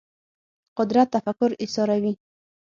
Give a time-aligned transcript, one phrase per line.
[0.77, 2.13] قدرت تفکر ایساروي